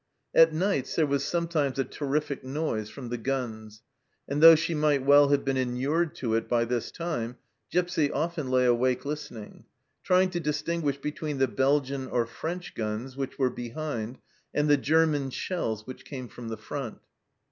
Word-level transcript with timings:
At 0.33 0.51
nights 0.51 0.95
there 0.95 1.05
was 1.05 1.23
sometimes 1.23 1.77
a 1.77 1.83
terrific 1.83 2.43
noise 2.43 2.89
from 2.89 3.09
the 3.09 3.19
guns, 3.19 3.83
and 4.27 4.41
though 4.41 4.55
she 4.55 4.73
might 4.73 5.05
well 5.05 5.27
have 5.29 5.45
been 5.45 5.57
inured 5.57 6.15
to 6.15 6.33
it 6.33 6.49
by 6.49 6.65
this 6.65 6.89
time, 6.89 7.37
Gipsy 7.69 8.09
often 8.11 8.49
lay 8.49 8.65
awake 8.65 9.05
listening, 9.05 9.65
trying 10.03 10.31
to 10.31 10.39
distinguish 10.39 10.97
between 10.97 11.37
the 11.37 11.47
Belgian 11.47 12.07
or 12.07 12.25
French 12.25 12.73
guns 12.73 13.15
which 13.15 13.37
were 13.37 13.51
behind 13.51 14.17
and 14.55 14.67
the 14.67 14.75
German 14.75 15.29
shells 15.29 15.85
which 15.85 16.03
came 16.03 16.27
from 16.27 16.47
the 16.47 16.57
front. 16.57 16.97